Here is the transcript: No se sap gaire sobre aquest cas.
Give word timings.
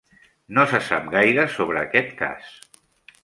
No 0.57 0.63
se 0.71 0.79
sap 0.85 1.11
gaire 1.17 1.45
sobre 1.57 1.79
aquest 1.83 2.15
cas. 2.25 2.51